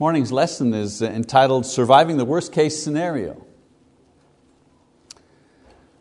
[0.00, 3.44] Morning's lesson is uh, entitled Surviving the Worst Case Scenario.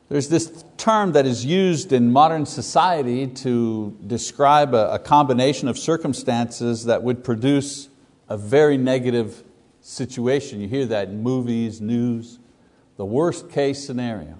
[0.08, 6.86] There's this term that is used in modern society to describe a combination of circumstances
[6.86, 7.90] that would produce
[8.30, 9.44] a very negative
[9.82, 10.61] situation.
[10.61, 12.38] You hear that in movies, news,
[12.98, 14.38] the worst case scenario.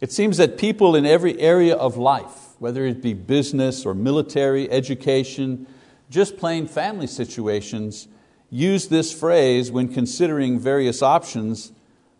[0.00, 4.70] It seems that people in every area of life, whether it be business or military,
[4.70, 5.66] education,
[6.10, 8.08] just plain family situations,
[8.50, 11.72] use this phrase when considering various options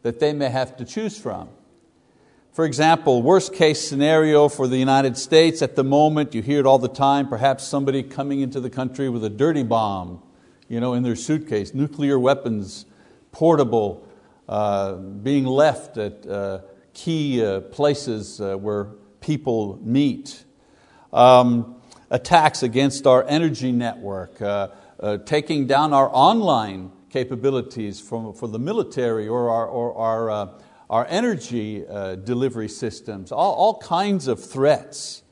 [0.03, 1.48] that they may have to choose from.
[2.53, 6.67] For example, worst case scenario for the United States at the moment, you hear it
[6.67, 10.23] all the time, perhaps somebody coming into the country with a dirty bomb
[10.70, 12.87] you know, in their suitcase, nuclear weapons,
[13.33, 14.07] portable,
[14.48, 16.61] uh, being left at uh,
[16.95, 18.84] key uh, places uh, where
[19.20, 20.45] people meet.
[21.12, 21.80] Um,
[22.10, 28.59] attacks against our energy network, uh, uh, taking down our online capabilities for, for the
[28.59, 35.22] military or our, or our our energy uh, delivery systems, all, all, kinds of threats.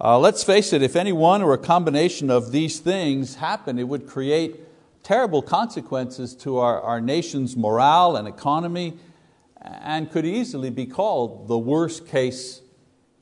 [0.00, 3.86] Uh, let's face it, if any one or a combination of these things happen, it
[3.86, 4.58] would create
[5.02, 8.96] terrible consequences to our, our nation's morale and economy
[9.60, 12.62] and could easily be called the worst case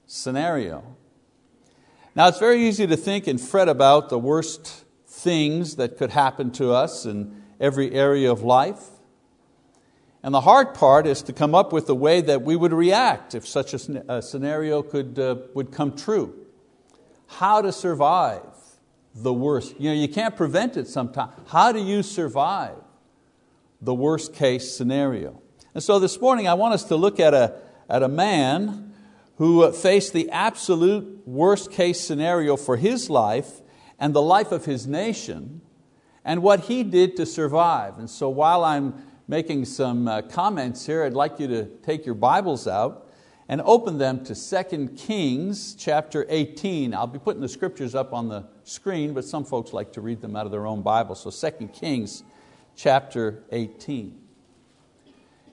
[0.07, 0.96] scenario.
[2.17, 6.51] Now it's very easy to think and fret about the worst things that could happen
[6.53, 8.83] to us in every area of life.
[10.23, 13.35] And the hard part is to come up with a way that we would react
[13.35, 16.35] if such a, scenario could, uh, would come true.
[17.27, 18.41] How to survive
[19.15, 19.79] the worst.
[19.79, 21.35] You, know, you can't prevent it sometimes.
[21.49, 22.79] How do you survive
[23.83, 25.43] the worst case scenario?
[25.75, 27.57] And so this morning I want us to look at a,
[27.91, 28.95] at a man
[29.37, 33.61] who faced the absolute worst case scenario for his life
[33.99, 35.61] and the life of his nation
[36.25, 37.99] and what he did to survive.
[37.99, 38.95] And so while I'm
[39.29, 43.09] making some uh, comments here, I'd like you to take your Bibles out
[43.49, 46.95] and open them to 2 Kings chapter 18.
[46.95, 50.21] I'll be putting the scriptures up on the screen, but some folks like to read
[50.21, 51.15] them out of their own Bible.
[51.15, 52.25] So 2 Kings
[52.75, 54.26] chapter 18.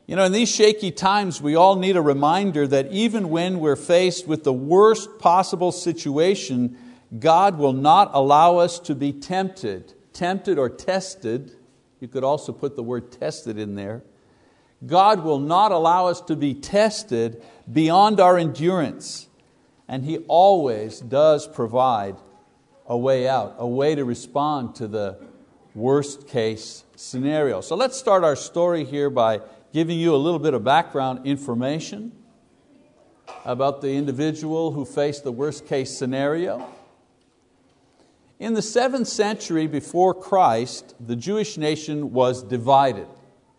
[0.05, 3.75] You know, in these shaky times, we all need a reminder that even when we're
[3.75, 6.77] faced with the worst possible situation,
[7.19, 11.55] God will not allow us to be tempted, tempted or tested
[12.03, 14.03] you could also put the word tested in there.
[14.85, 17.41] God will not allow us to be tested
[17.71, 19.29] beyond our endurance.
[19.87, 22.17] And He always does provide
[22.85, 25.17] a way out, a way to respond to the
[25.73, 27.61] worst case scenario.
[27.61, 29.39] So let's start our story here by
[29.73, 32.11] giving you a little bit of background information
[33.43, 36.65] about the individual who faced the worst case scenario.
[38.39, 43.07] In the seventh century before Christ, the Jewish nation was divided,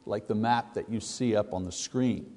[0.06, 2.31] like the map that you see up on the screen.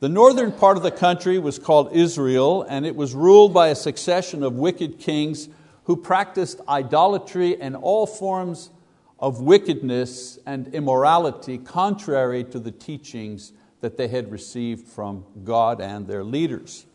[0.00, 3.76] The northern part of the country was called Israel, and it was ruled by a
[3.76, 5.48] succession of wicked kings
[5.84, 8.70] who practiced idolatry and all forms
[9.18, 16.06] of wickedness and immorality contrary to the teachings that they had received from God and
[16.06, 16.86] their leaders.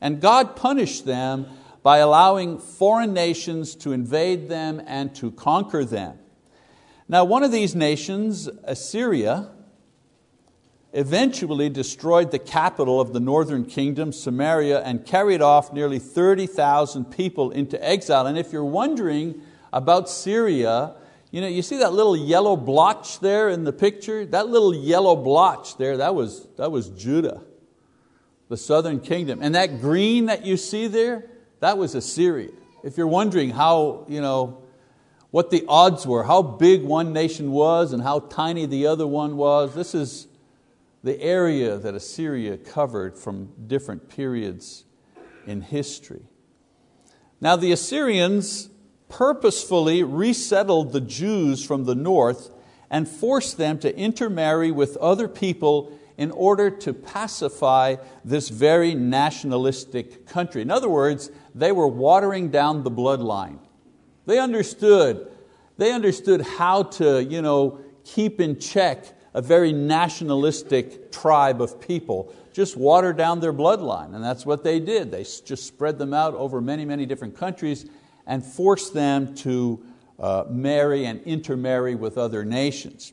[0.00, 1.46] And God punished them
[1.82, 6.18] by allowing foreign nations to invade them and to conquer them.
[7.08, 9.50] Now, one of these nations, Assyria,
[10.92, 17.50] eventually destroyed the capital of the northern kingdom, Samaria, and carried off nearly 30,000 people
[17.50, 18.26] into exile.
[18.26, 19.42] And if you're wondering
[19.72, 20.94] about Assyria,
[21.34, 24.24] you, know, you see that little yellow blotch there in the picture?
[24.24, 27.42] That little yellow blotch there, that was, that was Judah,
[28.48, 29.40] the southern kingdom.
[29.42, 31.28] And that green that you see there,
[31.58, 32.50] that was Assyria.
[32.84, 34.62] If you're wondering how, you know,
[35.32, 39.36] what the odds were, how big one nation was and how tiny the other one
[39.36, 40.28] was, this is
[41.02, 44.84] the area that Assyria covered from different periods
[45.48, 46.28] in history.
[47.40, 48.70] Now, the Assyrians
[49.08, 52.50] purposefully resettled the Jews from the north
[52.90, 60.26] and forced them to intermarry with other people in order to pacify this very nationalistic
[60.26, 60.62] country.
[60.62, 63.58] In other words, they were watering down the bloodline.
[64.26, 65.30] They understood,
[65.76, 72.32] they understood how to you know, keep in check a very nationalistic tribe of people.
[72.52, 75.10] Just water down their bloodline, and that's what they did.
[75.10, 77.86] They just spread them out over many, many different countries
[78.26, 79.84] and forced them to
[80.18, 83.12] uh, marry and intermarry with other nations.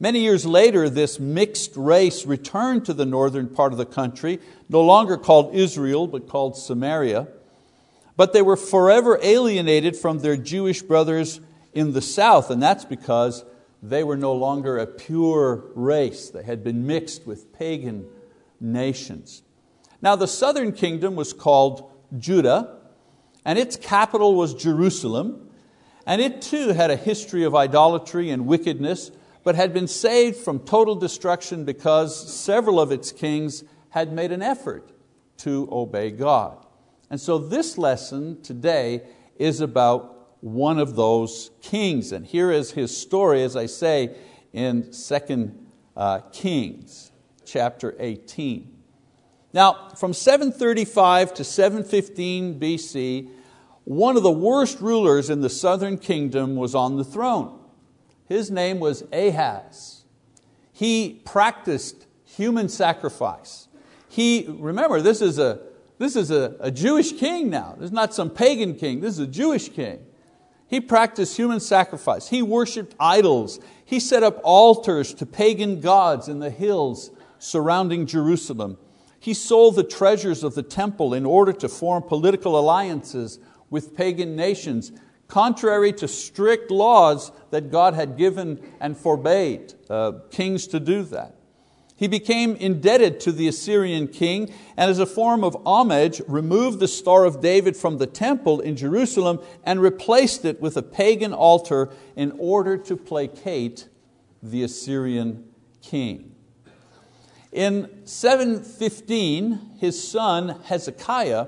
[0.00, 4.82] Many years later, this mixed race returned to the northern part of the country, no
[4.82, 7.28] longer called Israel, but called Samaria.
[8.16, 11.40] But they were forever alienated from their Jewish brothers
[11.72, 13.44] in the south, and that's because
[13.82, 16.30] they were no longer a pure race.
[16.30, 18.06] They had been mixed with pagan
[18.60, 19.42] nations.
[20.00, 22.78] Now, the southern kingdom was called Judah,
[23.44, 25.50] and its capital was Jerusalem,
[26.06, 29.10] and it too had a history of idolatry and wickedness,
[29.42, 34.42] but had been saved from total destruction because several of its kings had made an
[34.42, 34.90] effort
[35.38, 36.64] to obey God.
[37.10, 39.02] And so, this lesson today
[39.36, 42.12] is about one of those kings.
[42.12, 44.16] And here is his story, as I say,
[44.52, 45.52] in 2
[45.96, 47.12] uh, Kings
[47.44, 48.73] chapter 18.
[49.54, 53.30] Now, from 735 to 715 BC,
[53.84, 57.60] one of the worst rulers in the southern kingdom was on the throne.
[58.26, 60.02] His name was Ahaz.
[60.72, 63.68] He practiced human sacrifice.
[64.08, 65.60] He, remember, this is a,
[65.98, 67.76] this is a, a Jewish king now.
[67.78, 70.04] This is not some pagan king, this is a Jewish king.
[70.66, 72.28] He practiced human sacrifice.
[72.28, 73.60] He worshiped idols.
[73.84, 78.78] He set up altars to pagan gods in the hills surrounding Jerusalem.
[79.24, 83.38] He sold the treasures of the temple in order to form political alliances
[83.70, 84.92] with pagan nations,
[85.28, 91.36] contrary to strict laws that God had given and forbade uh, kings to do that.
[91.96, 96.86] He became indebted to the Assyrian king and as a form of homage removed the
[96.86, 101.88] Star of David from the temple in Jerusalem and replaced it with a pagan altar
[102.14, 103.88] in order to placate
[104.42, 105.48] the Assyrian
[105.80, 106.33] king.
[107.54, 111.46] In 715, his son Hezekiah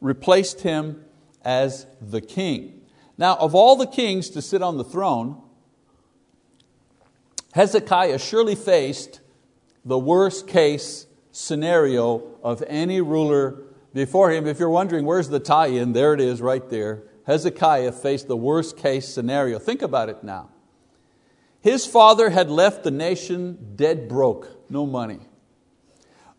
[0.00, 1.04] replaced him
[1.44, 2.82] as the king.
[3.18, 5.42] Now, of all the kings to sit on the throne,
[7.52, 9.20] Hezekiah surely faced
[9.84, 14.46] the worst case scenario of any ruler before him.
[14.46, 17.02] If you're wondering where's the tie in, there it is right there.
[17.26, 19.58] Hezekiah faced the worst case scenario.
[19.58, 20.50] Think about it now.
[21.60, 25.18] His father had left the nation dead broke, no money.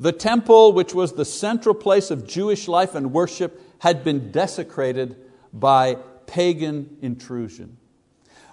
[0.01, 5.15] The temple, which was the central place of Jewish life and worship, had been desecrated
[5.53, 7.77] by pagan intrusion.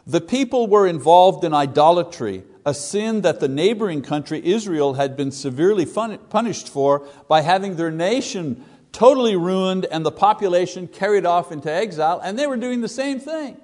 [0.07, 5.31] The people were involved in idolatry, a sin that the neighboring country, Israel, had been
[5.31, 8.63] severely punished for by having their nation
[8.93, 13.21] totally ruined and the population carried off into exile, and they were doing the same
[13.21, 13.57] thing.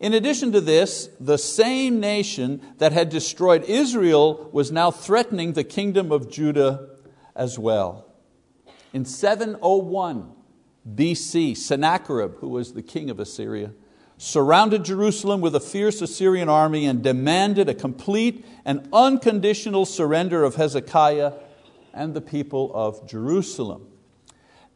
[0.00, 5.62] In addition to this, the same nation that had destroyed Israel was now threatening the
[5.62, 6.88] kingdom of Judah
[7.36, 8.06] as well.
[8.94, 10.32] In 701
[10.94, 13.72] BC, Sennacherib, who was the king of Assyria,
[14.16, 20.56] surrounded Jerusalem with a fierce Assyrian army and demanded a complete and unconditional surrender of
[20.56, 21.34] Hezekiah
[21.92, 23.86] and the people of Jerusalem.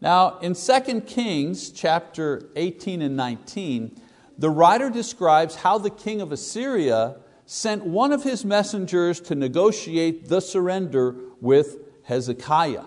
[0.03, 4.01] Now, in 2 Kings chapter 18 and 19,
[4.39, 7.17] the writer describes how the king of Assyria
[7.47, 12.85] sent one of his messengers to negotiate the surrender with Hezekiah.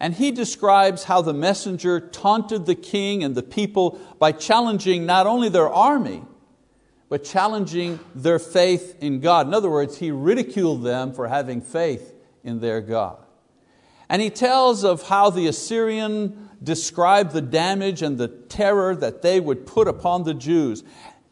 [0.00, 5.28] And he describes how the messenger taunted the king and the people by challenging not
[5.28, 6.24] only their army,
[7.08, 9.46] but challenging their faith in God.
[9.46, 13.18] In other words, he ridiculed them for having faith in their God.
[14.08, 19.40] And he tells of how the Assyrian described the damage and the terror that they
[19.40, 20.84] would put upon the Jews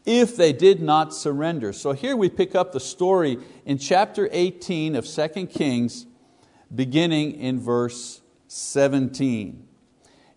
[0.05, 1.73] if they did not surrender.
[1.73, 6.07] So here we pick up the story in chapter 18 of 2 Kings,
[6.73, 9.67] beginning in verse 17.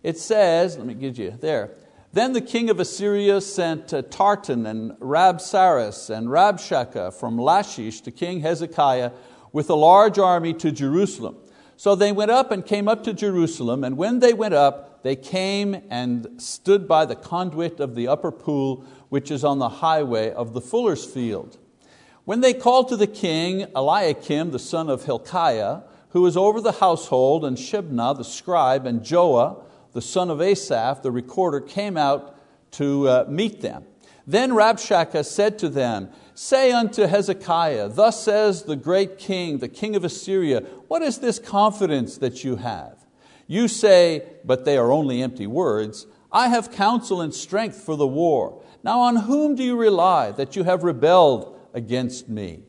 [0.03, 1.71] It says, let me give you there.
[2.13, 8.11] Then the king of Assyria sent uh, Tartan and Rabsaris and Rabshakeh from Lachish to
[8.11, 9.11] King Hezekiah
[9.51, 11.35] with a large army to Jerusalem.
[11.77, 15.15] So they went up and came up to Jerusalem, and when they went up, they
[15.15, 20.31] came and stood by the conduit of the upper pool, which is on the highway
[20.31, 21.57] of the fuller's field.
[22.23, 26.71] When they called to the king, Eliakim, the son of Hilkiah, who was over the
[26.71, 32.35] household, and Shebna, the scribe, and Joah, the son of Asaph, the recorder, came out
[32.71, 33.85] to uh, meet them.
[34.25, 39.95] Then Rabshakeh said to them, Say unto Hezekiah, Thus says the great king, the king
[39.95, 43.05] of Assyria, What is this confidence that you have?
[43.47, 48.05] You say, but they are only empty words, I have counsel and strength for the
[48.05, 48.61] war.
[48.83, 52.63] Now on whom do you rely that you have rebelled against me?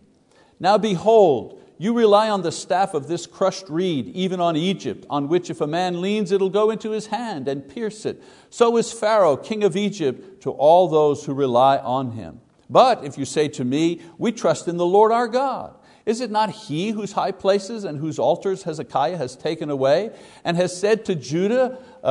[0.61, 5.29] Now behold, you rely on the staff of this crushed reed, even on Egypt, on
[5.29, 8.23] which if a man leans, it'll go into his hand and pierce it.
[8.49, 12.41] So is Pharaoh, king of Egypt, to all those who rely on him.
[12.69, 16.31] But if you say to me, We trust in the Lord our God, Is it
[16.31, 20.11] not he whose high places and whose altars Hezekiah has taken away,
[20.45, 22.07] and has said to Judah, uh,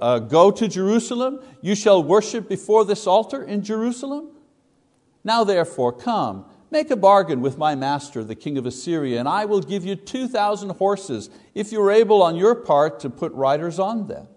[0.00, 4.30] uh, Go to Jerusalem, you shall worship before this altar in Jerusalem?
[5.24, 9.44] Now therefore, come, make a bargain with my master, the king of Assyria, and I
[9.44, 13.78] will give you 2,000 horses, if you are able on your part to put riders
[13.78, 14.28] on them.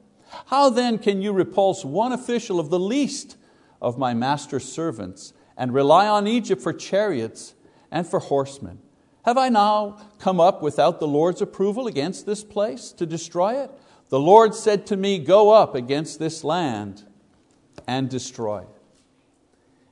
[0.47, 3.37] How then can you repulse one official of the least
[3.81, 7.53] of my master's servants and rely on Egypt for chariots
[7.91, 8.79] and for horsemen?
[9.25, 13.69] Have I now come up without the Lord's approval against this place to destroy it?
[14.09, 17.03] The Lord said to me, Go up against this land
[17.85, 18.81] and destroy it.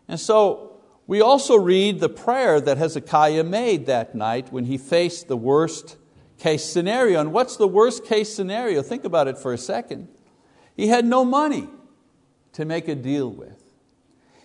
[0.08, 5.28] And so we also read the prayer that Hezekiah made that night when he faced
[5.28, 5.98] the worst
[6.40, 7.22] case scenario.
[7.22, 8.82] And what's the worst case scenario?
[8.82, 10.08] Think about it for a second.
[10.76, 11.70] He had no money
[12.54, 13.59] to make a deal with.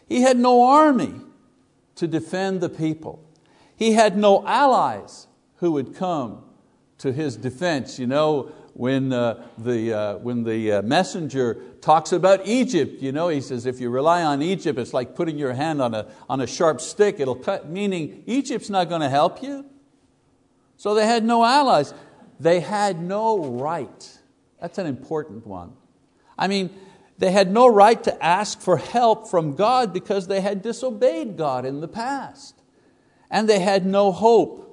[0.07, 1.15] He had no army
[1.97, 3.25] to defend the people.
[3.77, 6.45] He had no allies who would come
[6.99, 7.99] to his defense.
[7.99, 13.29] You know, when uh, the, uh, when the uh, messenger talks about Egypt, you know,
[13.29, 16.41] he says, if you rely on Egypt, it's like putting your hand on a, on
[16.41, 19.65] a sharp stick, it'll cut, meaning Egypt's not going to help you.
[20.77, 21.95] So they had no allies.
[22.41, 24.19] They had no right.
[24.61, 25.73] That's an important one.
[26.37, 26.71] I mean,
[27.19, 31.65] they had no right to ask for help from God because they had disobeyed God
[31.65, 32.61] in the past.
[33.31, 34.65] And they had no hope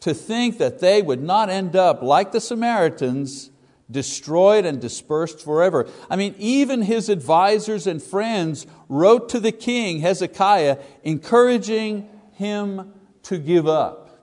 [0.00, 3.50] to think that they would not end up, like the Samaritans,
[3.90, 5.88] destroyed and dispersed forever.
[6.10, 12.92] I mean, even his advisors and friends wrote to the king, Hezekiah, encouraging him
[13.24, 14.18] to give up.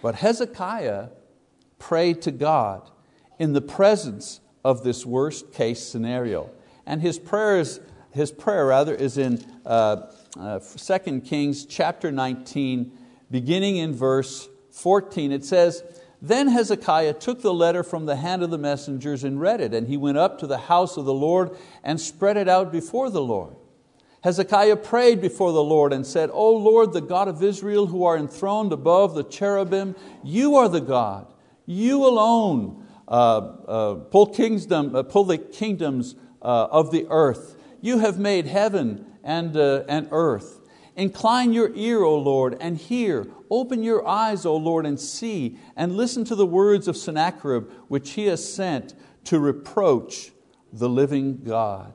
[0.00, 1.08] But Hezekiah
[1.78, 2.88] prayed to God
[3.38, 6.50] in the presence of this worst case scenario.
[6.88, 7.80] And his, prayers,
[8.12, 12.90] his prayer rather is in uh, uh, 2 Kings chapter 19,
[13.30, 15.30] beginning in verse 14.
[15.30, 15.82] It says,
[16.22, 19.86] Then Hezekiah took the letter from the hand of the messengers and read it, and
[19.86, 21.54] he went up to the house of the Lord
[21.84, 23.54] and spread it out before the Lord.
[24.22, 28.16] Hezekiah prayed before the Lord and said, O Lord, the God of Israel, who are
[28.16, 31.26] enthroned above the cherubim, you are the God.
[31.66, 37.56] You alone uh, uh, pull, kingdom, uh, pull the kingdoms Uh, of the earth.
[37.80, 40.60] You have made heaven and, uh, and earth.
[40.94, 43.26] Incline your ear, O Lord, and hear.
[43.50, 48.10] Open your eyes, O Lord, and see, and listen to the words of Sennacherib, which
[48.10, 50.32] he has sent to reproach
[50.72, 51.92] the living God.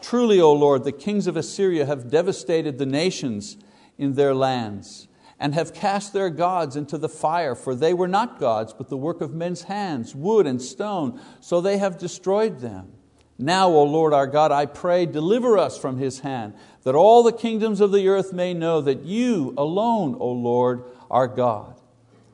[0.00, 3.56] Truly, O Lord, the kings of Assyria have devastated the nations
[3.96, 5.08] in their lands
[5.40, 8.96] and have cast their gods into the fire, for they were not gods, but the
[8.96, 12.92] work of men's hands, wood and stone, so they have destroyed them.
[13.38, 17.32] Now, O Lord our God, I pray, deliver us from his hand, that all the
[17.32, 21.78] kingdoms of the earth may know that you alone, O Lord, are God.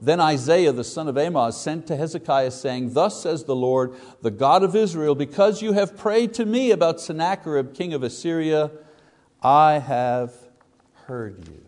[0.01, 4.31] Then Isaiah the son of Amoz sent to Hezekiah, saying, Thus says the Lord, the
[4.31, 8.71] God of Israel, because you have prayed to me about Sennacherib, king of Assyria,
[9.43, 10.33] I have
[11.07, 11.65] heard you.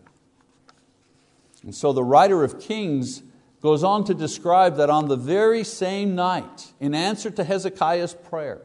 [1.63, 3.23] And so the writer of Kings
[3.61, 8.61] goes on to describe that on the very same night, in answer to Hezekiah's prayer,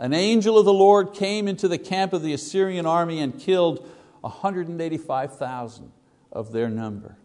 [0.00, 3.86] an angel of the Lord came into the camp of the Assyrian army and killed
[4.22, 5.92] 185,000
[6.32, 7.18] of their number.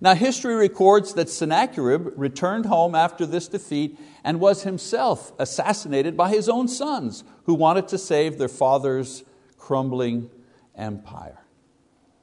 [0.00, 6.30] Now, history records that Sennacherib returned home after this defeat and was himself assassinated by
[6.30, 9.24] his own sons, who wanted to save their father's
[9.58, 10.30] crumbling
[10.76, 11.42] empire.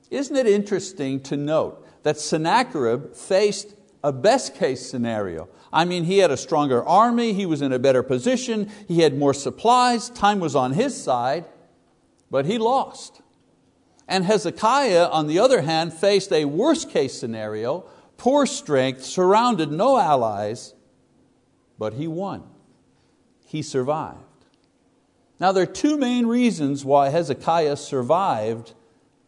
[0.09, 5.47] Isn't it interesting to note that Sennacherib faced a best case scenario.
[5.71, 9.17] I mean, he had a stronger army, he was in a better position, he had
[9.17, 11.45] more supplies, time was on his side,
[12.29, 13.21] but he lost.
[14.07, 17.85] And Hezekiah, on the other hand, faced a worst case scenario,
[18.17, 20.73] poor strength, surrounded, no allies,
[21.79, 22.43] but he won.
[23.45, 24.19] He survived.
[25.39, 28.73] Now, there are two main reasons why Hezekiah survived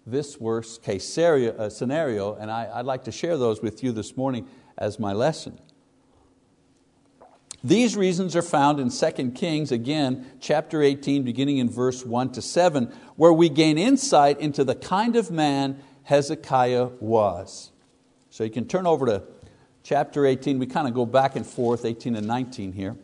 [0.06, 4.16] this worst case uh, scenario, and I, would like to share those with you this
[4.16, 4.48] morning
[4.78, 5.60] as my lesson.
[7.64, 12.42] These reasons are found in 2 Kings, again, chapter 18, beginning in verse 1 to
[12.42, 17.72] 7, where we gain insight into the kind of man Hezekiah was.
[18.30, 19.24] So you can turn over to
[19.82, 20.60] chapter 18.
[20.60, 22.96] We kind of go back and forth, 18 and 19 here.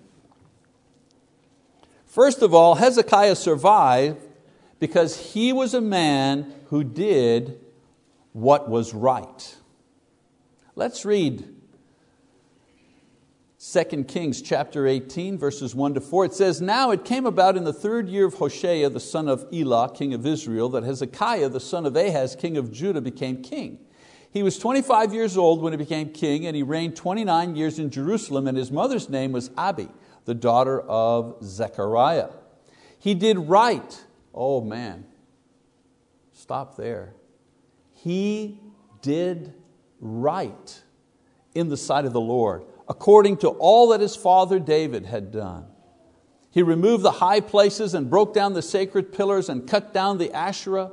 [2.06, 4.22] First of all, Hezekiah survived
[4.82, 7.62] because he was a man who did
[8.34, 9.56] what was right.
[10.76, 11.48] Let's read
[13.60, 16.26] 2 Kings chapter 18, verses 1 to 4.
[16.26, 19.46] It says, Now it came about in the third year of Hoshea, the son of
[19.54, 23.78] Elah, king of Israel, that Hezekiah, the son of Ahaz, king of Judah, became king.
[24.32, 27.92] He was 25 years old when he became king, and he reigned 29 years in
[27.92, 29.90] Jerusalem, and his mother's name was Abi,
[30.26, 32.30] the daughter of Zechariah.
[32.98, 34.06] He did right.
[34.34, 35.06] Oh man,
[36.34, 37.14] stop there.
[37.94, 38.60] He
[39.02, 39.54] did
[40.00, 40.82] right
[41.54, 45.66] in the sight of the Lord, according to all that his father David had done.
[46.50, 50.34] He removed the high places and broke down the sacred pillars and cut down the
[50.34, 50.92] Asherah.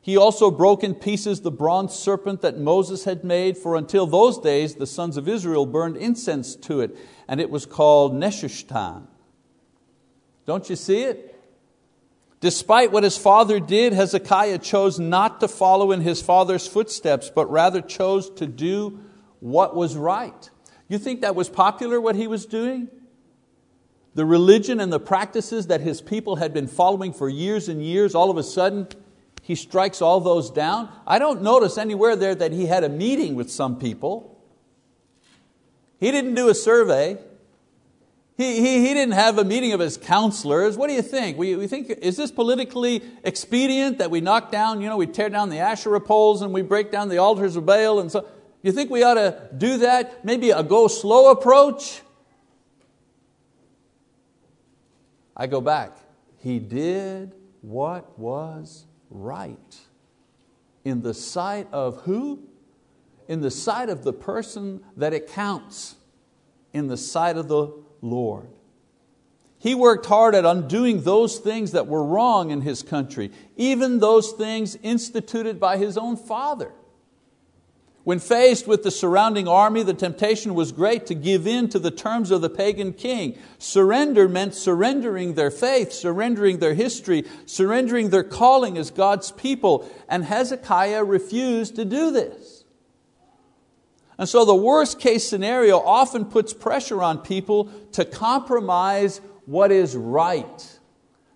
[0.00, 4.38] He also broke in pieces the bronze serpent that Moses had made, for until those
[4.38, 9.06] days the sons of Israel burned incense to it, and it was called Nehushtan.
[10.46, 11.33] Don't you see it?
[12.44, 17.50] Despite what his father did, Hezekiah chose not to follow in his father's footsteps, but
[17.50, 19.00] rather chose to do
[19.40, 20.50] what was right.
[20.86, 22.90] You think that was popular, what he was doing?
[24.14, 28.14] The religion and the practices that his people had been following for years and years,
[28.14, 28.88] all of a sudden,
[29.40, 30.90] he strikes all those down.
[31.06, 34.38] I don't notice anywhere there that he had a meeting with some people.
[35.98, 37.16] He didn't do a survey.
[38.36, 40.76] He, he, he didn't have a meeting of his counselors.
[40.76, 41.38] What do you think?
[41.38, 45.30] We, we think, is this politically expedient that we knock down, you know, we tear
[45.30, 48.26] down the Asherah poles and we break down the altars of Baal and so,
[48.62, 50.24] you think we ought to do that?
[50.24, 52.00] Maybe a go slow approach?
[55.36, 55.98] I go back.
[56.38, 59.78] He did what was right.
[60.82, 62.42] In the sight of who?
[63.28, 65.96] In the sight of the person that it counts.
[66.72, 68.48] In the sight of the Lord.
[69.58, 74.32] He worked hard at undoing those things that were wrong in his country, even those
[74.32, 76.72] things instituted by his own father.
[78.04, 81.90] When faced with the surrounding army, the temptation was great to give in to the
[81.90, 83.38] terms of the pagan king.
[83.56, 90.26] Surrender meant surrendering their faith, surrendering their history, surrendering their calling as God's people, and
[90.26, 92.63] Hezekiah refused to do this.
[94.18, 99.96] And so the worst case scenario often puts pressure on people to compromise what is
[99.96, 100.78] right.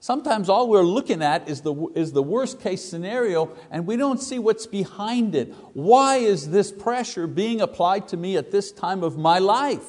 [0.01, 4.23] Sometimes all we're looking at is the, is the worst case scenario and we don't
[4.23, 5.53] see what's behind it.
[5.73, 9.87] Why is this pressure being applied to me at this time of my life?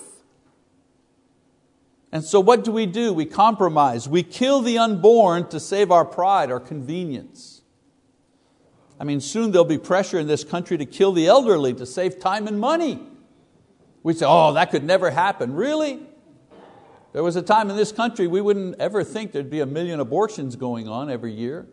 [2.12, 3.14] And so what do we do?
[3.14, 4.10] We compromise.
[4.10, 7.59] We kill the unborn to save our pride, our convenience.
[9.00, 12.20] I mean, soon there'll be pressure in this country to kill the elderly to save
[12.20, 13.02] time and money.
[14.04, 15.54] We say, oh, that could never happen.
[15.54, 16.02] Really?
[17.14, 20.00] There was a time in this country we wouldn't ever think there'd be a million
[20.00, 21.68] abortions going on every year.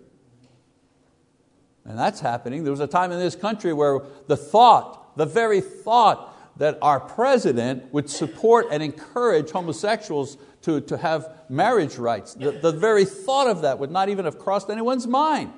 [1.85, 2.65] And that's happening.
[2.65, 6.99] There was a time in this country where the thought, the very thought that our
[6.99, 13.47] president would support and encourage homosexuals to, to have marriage rights, the, the very thought
[13.47, 15.53] of that would not even have crossed anyone's mind.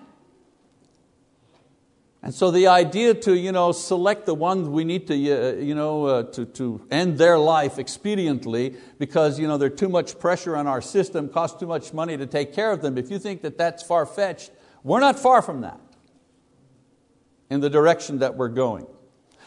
[2.23, 5.75] And so the idea to you know, select the ones we need to, uh, you
[5.75, 10.57] know, uh, to, to end their life expediently because you know, there's too much pressure
[10.57, 12.99] on our system, costs too much money to take care of them.
[12.99, 14.51] If you think that that's far-fetched,
[14.83, 15.81] we're not far from that
[17.51, 18.87] in the direction that we're going.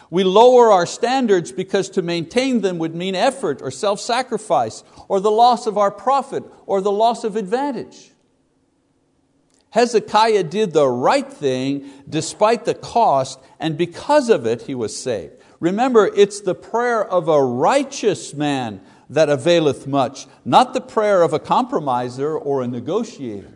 [0.10, 5.32] We lower our standards because to maintain them would mean effort or self-sacrifice or the
[5.32, 8.11] loss of our profit or the loss of advantage.
[9.72, 15.34] Hezekiah did the right thing despite the cost, and because of it, he was saved.
[15.60, 21.34] Remember, it's the prayer of a righteous man that availeth much, not the prayer of
[21.34, 23.54] a compromiser or a negotiator.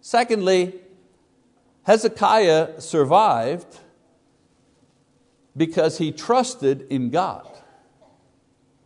[0.00, 0.74] Secondly,
[1.82, 3.80] Hezekiah survived
[5.56, 7.46] because he trusted in God.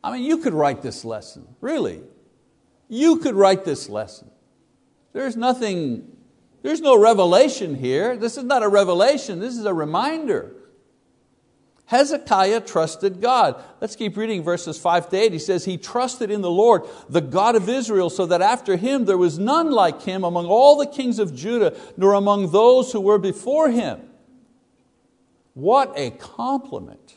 [0.02, 2.00] I mean, you could write this lesson, really.
[2.88, 4.30] You could write this lesson.
[5.12, 6.16] There's nothing,
[6.62, 8.16] there's no revelation here.
[8.16, 10.54] This is not a revelation, this is a reminder.
[11.86, 13.62] Hezekiah trusted God.
[13.80, 15.32] Let's keep reading verses 5 to 8.
[15.32, 19.04] He says, He trusted in the Lord, the God of Israel, so that after him
[19.04, 23.00] there was none like him among all the kings of Judah, nor among those who
[23.00, 24.00] were before him.
[25.52, 27.16] What a compliment.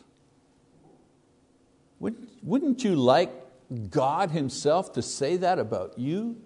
[2.45, 3.31] Wouldn't you like
[3.89, 6.37] God Himself to say that about you?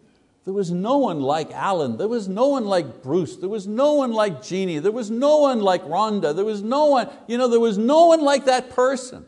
[0.50, 1.98] There was no one like Alan.
[1.98, 3.36] There was no one like Bruce.
[3.36, 4.80] There was no one like Jeannie.
[4.80, 6.36] There was no one like Rhonda.
[6.36, 9.28] There was no one, you know, there was no one like that person.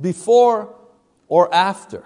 [0.00, 0.74] Before
[1.28, 2.02] or after.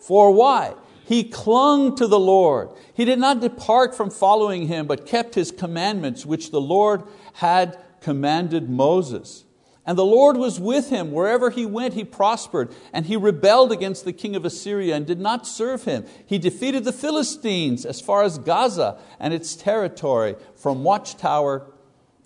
[0.00, 0.72] For why?
[1.04, 2.70] He clung to the Lord.
[2.94, 7.02] He did not depart from following Him, but kept His commandments, which the Lord
[7.34, 9.44] had commanded Moses.
[9.86, 11.12] And the Lord was with him.
[11.12, 12.74] Wherever he went, he prospered.
[12.92, 16.06] And he rebelled against the king of Assyria and did not serve him.
[16.26, 21.70] He defeated the Philistines as far as Gaza and its territory, from watchtower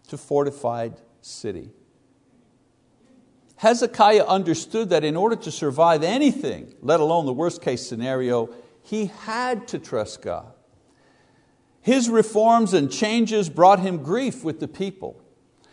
[0.09, 1.71] to fortified city.
[3.57, 8.51] Hezekiah understood that in order to survive anything, let alone the worst case scenario,
[8.83, 10.53] he had to trust God.
[11.81, 15.21] His reforms and changes brought him grief with the people.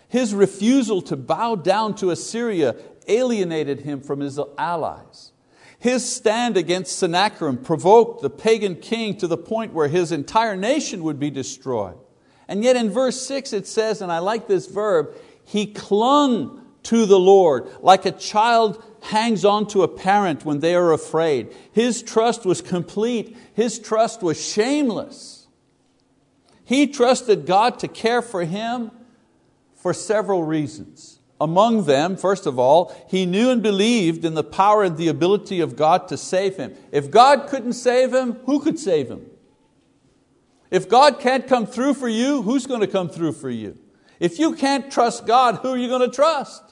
[0.07, 2.75] His refusal to bow down to Assyria
[3.07, 5.31] alienated him from his allies.
[5.79, 11.03] His stand against Sennacherib provoked the pagan king to the point where his entire nation
[11.03, 11.97] would be destroyed.
[12.47, 15.13] And yet in verse 6 it says, and I like this verb,
[15.43, 20.75] he clung to the Lord like a child hangs on to a parent when they
[20.75, 21.53] are afraid.
[21.71, 25.47] His trust was complete, his trust was shameless.
[26.63, 28.91] He trusted God to care for him
[29.85, 31.19] for several reasons.
[31.39, 35.59] Among them, first of all, he knew and believed in the power and the ability
[35.59, 36.73] of God to save him.
[36.91, 39.27] If God couldn't save him, who could save him?
[40.71, 43.77] If God can't come through for you, who's going to come through for you?
[44.19, 46.63] If you can't trust God, who are you going to trust?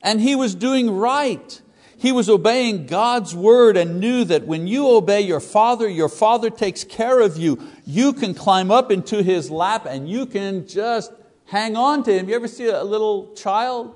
[0.00, 1.60] And he was doing right.
[2.00, 6.48] He was obeying God's word and knew that when you obey your father, your father
[6.48, 7.62] takes care of you.
[7.84, 11.12] You can climb up into his lap and you can just
[11.44, 12.26] hang on to him.
[12.26, 13.94] You ever see a little child?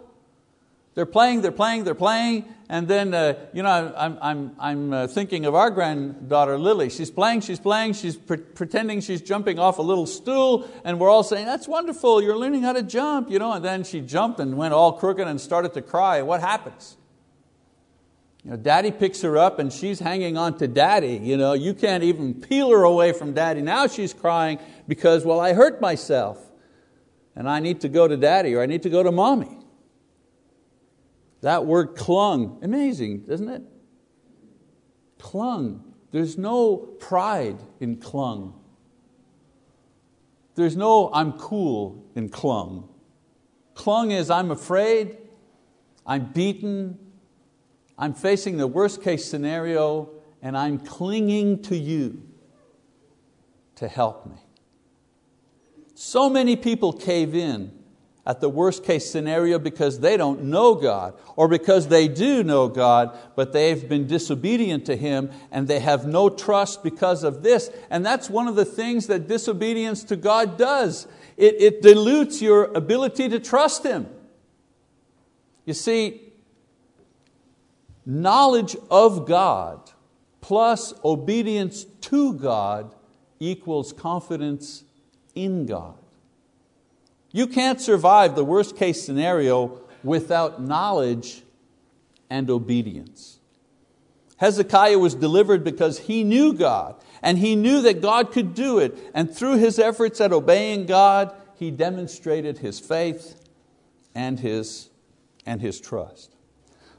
[0.94, 5.06] They're playing, they're playing, they're playing, and then uh, you know, I'm, I'm, I'm uh,
[5.06, 6.90] thinking of our granddaughter Lily.
[6.90, 11.08] She's playing, she's playing, she's pre- pretending she's jumping off a little stool, and we're
[11.08, 13.30] all saying, That's wonderful, you're learning how to jump.
[13.30, 16.20] You know, and then she jumped and went all crooked and started to cry.
[16.20, 16.98] What happens?
[18.44, 21.16] You know, daddy picks her up and she's hanging on to daddy.
[21.22, 23.62] You, know, you can't even peel her away from daddy.
[23.62, 26.38] Now she's crying because, well, I hurt myself
[27.34, 29.58] and I need to go to daddy or I need to go to mommy.
[31.40, 33.62] That word clung, amazing, doesn't it?
[35.18, 35.94] Clung.
[36.10, 38.60] There's no pride in clung.
[40.54, 42.88] There's no I'm cool in clung.
[43.74, 45.16] Clung is I'm afraid,
[46.06, 46.98] I'm beaten,
[47.98, 50.10] I'm facing the worst case scenario
[50.42, 52.22] and I'm clinging to you
[53.76, 54.36] to help me.
[55.94, 57.72] So many people cave in
[58.26, 62.68] at the worst case scenario because they don't know God or because they do know
[62.68, 67.70] God but they've been disobedient to Him and they have no trust because of this.
[67.90, 71.06] And that's one of the things that disobedience to God does.
[71.36, 74.08] It, it dilutes your ability to trust Him.
[75.64, 76.32] You see,
[78.06, 79.90] knowledge of God
[80.40, 82.94] plus obedience to God
[83.40, 84.84] equals confidence
[85.34, 85.96] in God.
[87.32, 91.42] You can't survive the worst case scenario without knowledge
[92.30, 93.38] and obedience.
[94.36, 98.96] Hezekiah was delivered because he knew God and he knew that God could do it.
[99.14, 103.48] And through his efforts at obeying God, he demonstrated his faith
[104.14, 104.90] and his,
[105.46, 106.33] and his trust.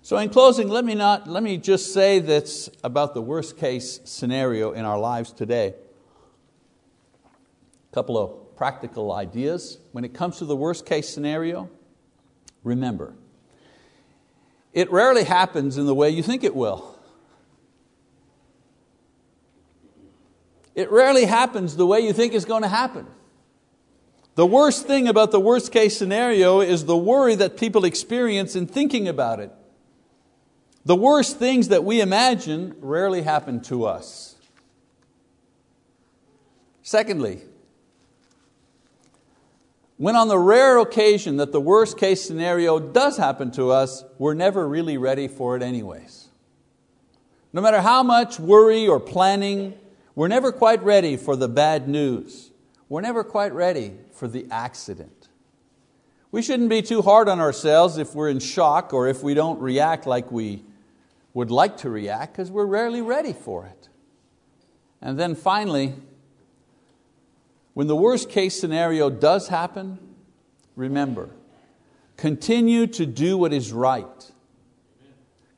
[0.06, 4.02] So in closing, let me, not, let me just say this about the worst case
[4.04, 5.74] scenario in our lives today.
[7.92, 9.80] A couple of practical ideas.
[9.94, 11.72] When it comes to the worst case scenario,
[12.64, 13.16] remember,
[14.74, 17.00] it rarely happens in the way you think it will.
[20.76, 23.08] It rarely happens the way you think it's going to happen.
[24.36, 28.68] The worst thing about the worst case scenario is the worry that people experience in
[28.68, 29.52] thinking about it.
[30.86, 34.36] The worst things that we imagine rarely happen to us.
[36.84, 37.42] Secondly,
[39.98, 44.36] when on the rare occasion that the worst case scenario does happen to us, we're
[44.36, 46.28] never really ready for it anyways.
[47.52, 49.74] No matter how much worry or planning,
[50.14, 52.52] we're never quite ready for the bad news.
[52.90, 55.30] We're never quite ready for the accident.
[56.32, 59.60] We shouldn't be too hard on ourselves if we're in shock or if we don't
[59.60, 60.64] react like we
[61.36, 63.90] would like to react because we're rarely ready for it.
[65.02, 65.94] And then finally,
[67.76, 70.00] when the worst case scenario does happen,
[70.78, 71.30] remember,
[72.16, 74.32] continue to do what is right.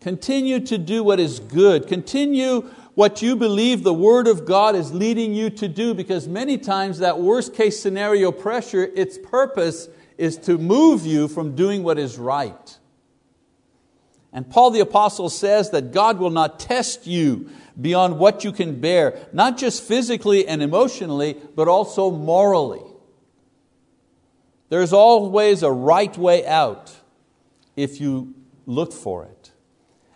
[0.01, 1.87] Continue to do what is good.
[1.87, 2.61] Continue
[2.95, 6.97] what you believe the Word of God is leading you to do because many times
[6.99, 12.17] that worst case scenario pressure, its purpose is to move you from doing what is
[12.17, 12.79] right.
[14.37, 17.49] And Paul the Apostle says that God will not test you
[17.81, 22.83] beyond what you can bear, not just physically and emotionally, but also morally.
[24.69, 26.95] There's always a right way out
[27.75, 28.35] if you
[28.67, 29.51] look for it.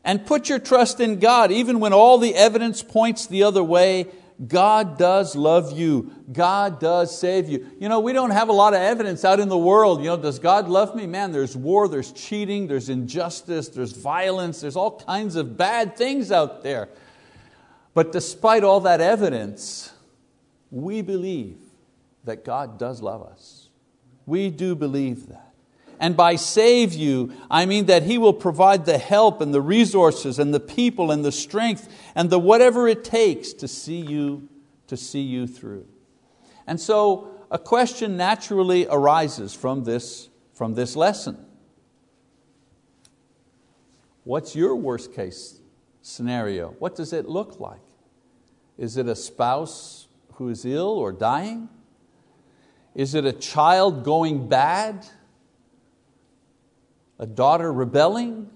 [0.03, 4.05] And put your trust in God, even when all the evidence points the other way.
[4.47, 6.11] God does love you.
[6.31, 7.69] God does save you.
[7.79, 9.99] You know, we don't have a lot of evidence out in the world.
[9.99, 11.05] You know, does God love me?
[11.05, 16.31] Man, there's war, there's cheating, there's injustice, there's violence, there's all kinds of bad things
[16.31, 16.89] out there.
[17.93, 19.93] But despite all that evidence,
[20.71, 21.57] we believe
[22.23, 23.69] that God does love us.
[24.25, 25.50] We do believe that.
[26.01, 30.39] And by save you, I mean that He will provide the help and the resources
[30.39, 34.49] and the people and the strength and the whatever it takes to see you,
[34.87, 35.85] to see you through.
[36.65, 41.45] And so a question naturally arises from this, from this lesson.
[44.23, 45.59] What's your worst case
[46.01, 46.69] scenario?
[46.79, 47.79] What does it look like?
[48.75, 51.69] Is it a spouse who is ill or dying?
[52.95, 55.05] Is it a child going bad?
[57.21, 58.49] A daughter rebelling?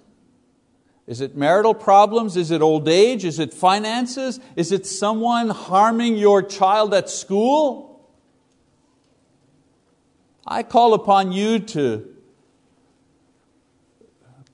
[1.05, 2.35] Is it marital problems?
[2.35, 3.23] Is it old age?
[3.23, 4.39] Is it finances?
[4.55, 8.09] Is it someone harming your child at school?
[10.47, 12.07] I call upon you to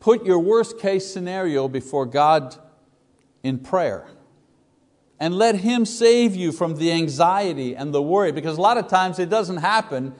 [0.02, 2.58] put your worst case scenario before God
[3.44, 4.08] in prayer
[5.22, 8.88] and let Him save you from the anxiety and the worry because a lot of
[8.90, 10.16] times it doesn't happen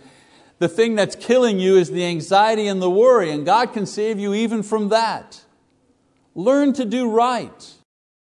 [0.62, 4.20] the thing that's killing you is the anxiety and the worry, and God can save
[4.20, 5.44] you even from that.
[6.36, 7.74] Learn to do right,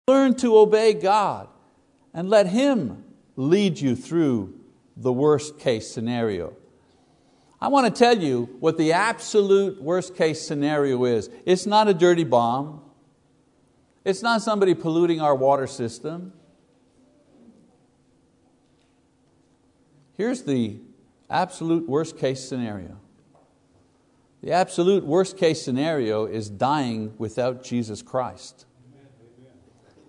[0.07, 1.49] learn to obey God,
[2.15, 3.03] and let Him
[3.35, 4.59] lead you through
[4.97, 6.55] the worst case scenario.
[7.61, 11.29] I want to tell you what the absolute worst case scenario is.
[11.45, 12.81] It's not a dirty bomb,
[14.03, 16.33] it's not somebody polluting our water system.
[20.17, 20.79] Here's the
[21.31, 22.99] absolute worst case scenario.
[24.41, 28.65] The absolute worst case scenario is dying without Jesus Christ.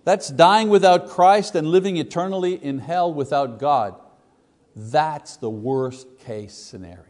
[0.05, 3.95] That's dying without Christ and living eternally in hell without God.
[4.75, 7.05] That's the worst case scenario.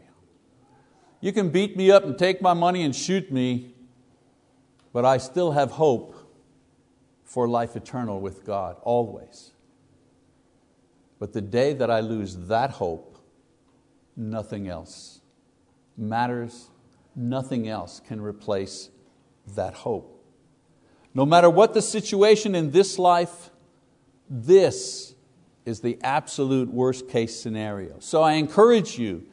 [1.20, 3.74] You can beat me up and take my money and shoot me,
[4.92, 6.14] but I still have hope
[7.24, 9.52] for life eternal with God, always.
[11.18, 13.13] But the day that I lose that hope,
[14.16, 15.20] nothing else
[15.96, 16.70] matters,
[17.14, 18.90] nothing else can replace
[19.54, 20.10] that hope.
[21.14, 23.50] No matter what the situation in this life,
[24.28, 25.14] this
[25.64, 27.96] is the absolute worst case scenario.
[28.00, 29.24] So I encourage you,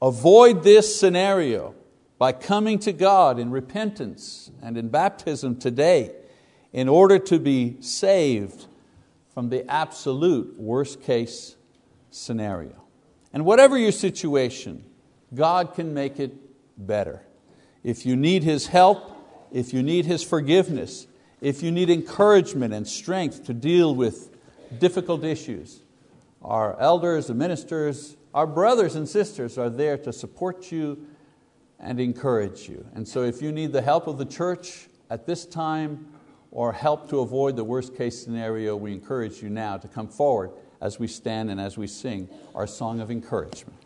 [0.00, 1.74] avoid this scenario
[2.18, 6.14] by coming to God in repentance and in baptism today
[6.72, 8.66] in order to be saved
[9.32, 11.56] from the absolute worst case
[12.10, 12.83] scenario.
[13.34, 14.84] And whatever your situation,
[15.34, 16.32] God can make it
[16.78, 17.20] better.
[17.82, 19.10] If you need His help,
[19.50, 21.08] if you need His forgiveness,
[21.40, 24.30] if you need encouragement and strength to deal with
[24.78, 25.80] difficult issues,
[26.42, 31.04] our elders, the ministers, our brothers and sisters are there to support you
[31.80, 32.86] and encourage you.
[32.94, 36.06] And so if you need the help of the church at this time
[36.52, 40.52] or help to avoid the worst case scenario, we encourage you now to come forward
[40.84, 43.83] as we stand and as we sing our song of encouragement.